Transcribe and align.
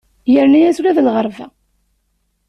Yerna-as 0.33 0.77
ula 0.79 0.97
d 0.97 0.99
lɣerba. 1.07 1.47